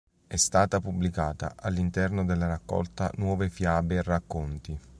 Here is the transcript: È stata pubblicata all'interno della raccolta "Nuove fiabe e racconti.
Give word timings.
È 0.25 0.35
stata 0.35 0.79
pubblicata 0.79 1.53
all'interno 1.55 2.25
della 2.25 2.47
raccolta 2.47 3.11
"Nuove 3.17 3.51
fiabe 3.51 3.97
e 3.97 4.01
racconti. 4.01 4.79